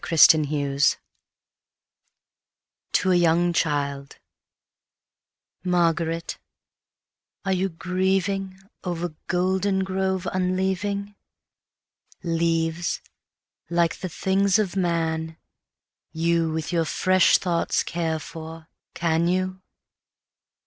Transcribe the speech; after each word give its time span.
Spring 0.11 0.51
and 0.51 0.81
Fall 0.89 0.93
to 2.91 3.11
a 3.11 3.15
young 3.15 3.53
childMÁRGARÉT, 3.53 6.37
áre 7.45 7.55
you 7.55 7.69
gríevingOver 7.69 9.13
Goldengrove 9.27 10.25
unleaving? 10.33 11.13
Leáves, 12.23 12.99
líke 13.69 13.99
the 13.99 14.09
things 14.09 14.57
of 14.57 14.75
man, 14.75 15.37
youWith 16.15 16.71
your 16.71 16.85
fresh 16.85 17.37
thoughts 17.37 17.83
care 17.83 18.17
for, 18.17 18.67
can 18.95 19.27
you? 19.27 19.61